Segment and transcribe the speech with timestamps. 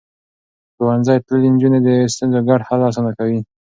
[0.75, 3.39] ښوونځی تللې نجونې د ستونزو ګډ حل اسانه کوي.